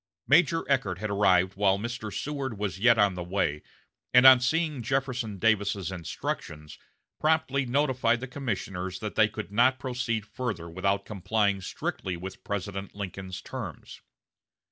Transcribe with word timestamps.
Major 0.25 0.65
Eckert 0.67 0.97
had 0.97 1.11
arrived 1.11 1.53
while 1.55 1.77
Mr. 1.77 2.11
Seward 2.11 2.57
was 2.57 2.79
yet 2.79 2.97
on 2.97 3.13
the 3.13 3.21
way, 3.23 3.61
and 4.15 4.25
on 4.25 4.39
seeing 4.39 4.81
Jefferson 4.81 5.37
Davis's 5.37 5.91
instructions, 5.91 6.79
promptly 7.19 7.67
notified 7.67 8.19
the 8.19 8.27
commissioners 8.27 8.97
that 8.97 9.13
they 9.13 9.27
could 9.27 9.51
not 9.51 9.77
proceed 9.77 10.25
further 10.25 10.67
without 10.67 11.05
complying 11.05 11.61
strictly 11.61 12.17
with 12.17 12.43
President 12.43 12.95
Lincoln's 12.95 13.43
terms. 13.43 14.01